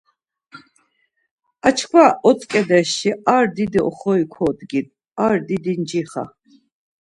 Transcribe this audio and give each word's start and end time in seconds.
Ar 1.67 1.73
çkva 1.77 2.05
otzǩedesşi 2.29 3.11
ar 3.35 3.45
didi 3.55 3.79
oxori 3.87 4.25
kodgin, 4.33 4.87
didi 4.87 4.91
ar 5.25 5.35
cixa. 5.89 6.23